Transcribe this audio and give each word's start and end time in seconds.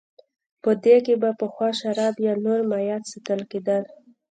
په 0.63 0.71
دې 0.83 0.95
کې 1.05 1.13
به 1.21 1.29
پخوا 1.39 1.69
شراب 1.79 2.15
یا 2.27 2.33
نور 2.45 2.59
مایعات 2.69 3.03
ساتل 3.11 3.41
کېدل 3.51 3.83